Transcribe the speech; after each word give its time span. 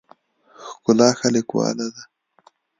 ښکلا 0.71 1.09
ښه 1.19 1.27
لیکواله 1.35 1.87
ده. 1.93 2.01